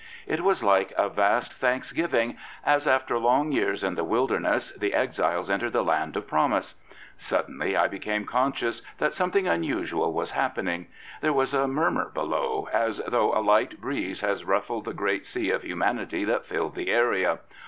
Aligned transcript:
It 0.25 0.41
was 0.41 0.63
like 0.63 0.93
a 0.97 1.09
vast 1.09 1.53
thanksgiving 1.53 2.35
as, 2.65 2.87
after 2.87 3.19
long 3.19 3.51
years 3.51 3.83
in 3.83 3.93
the 3.93 4.03
wilderness, 4.03 4.71
the 4.71 4.95
exiles 4.95 5.47
entered 5.47 5.73
the 5.73 5.83
land 5.83 6.15
of 6.17 6.27
promise. 6.27 6.73
Suddenly 7.19 7.77
I 7.77 7.87
became 7.87 8.25
conscious 8.25 8.81
that 8.97 9.13
something 9.13 9.47
unusual 9.47 10.11
was 10.11 10.31
happening. 10.31 10.87
There 11.21 11.33
was 11.33 11.53
a 11.53 11.67
murmur 11.67 12.09
below, 12.11 12.67
as 12.73 12.97
though 13.07 13.37
a 13.37 13.45
light 13.45 13.79
breeze 13.79 14.21
had 14.21 14.41
ruffled 14.43 14.85
the 14.85 14.93
great 14.95 15.27
sea 15.27 15.51
of 15.51 15.61
humanity 15.61 16.25
that 16.25 16.47
filled 16.47 16.73
the 16.73 16.89
area. 16.89 17.37